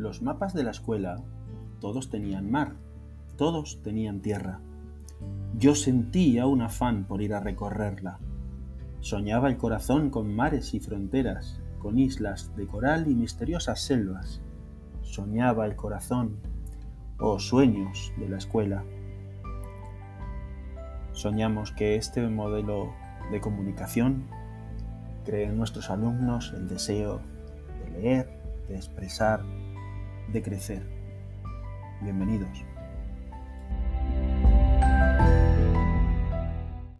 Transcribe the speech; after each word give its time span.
Los 0.00 0.22
mapas 0.22 0.54
de 0.54 0.64
la 0.64 0.70
escuela, 0.70 1.22
todos 1.78 2.08
tenían 2.08 2.50
mar, 2.50 2.72
todos 3.36 3.82
tenían 3.82 4.22
tierra. 4.22 4.58
Yo 5.58 5.74
sentía 5.74 6.46
un 6.46 6.62
afán 6.62 7.04
por 7.04 7.20
ir 7.20 7.34
a 7.34 7.40
recorrerla. 7.40 8.18
Soñaba 9.00 9.50
el 9.50 9.58
corazón 9.58 10.08
con 10.08 10.34
mares 10.34 10.72
y 10.72 10.80
fronteras, 10.80 11.60
con 11.80 11.98
islas 11.98 12.56
de 12.56 12.66
coral 12.66 13.08
y 13.10 13.14
misteriosas 13.14 13.82
selvas. 13.82 14.40
Soñaba 15.02 15.66
el 15.66 15.76
corazón, 15.76 16.38
oh 17.18 17.38
sueños 17.38 18.14
de 18.16 18.30
la 18.30 18.38
escuela. 18.38 18.84
Soñamos 21.12 21.72
que 21.72 21.96
este 21.96 22.26
modelo 22.26 22.94
de 23.30 23.42
comunicación 23.42 24.24
cree 25.26 25.44
en 25.44 25.58
nuestros 25.58 25.90
alumnos 25.90 26.54
el 26.56 26.68
deseo 26.68 27.20
de 27.84 27.90
leer, 27.90 28.40
de 28.66 28.76
expresar, 28.76 29.42
de 30.32 30.42
crecer. 30.42 30.82
Bienvenidos. 32.02 32.64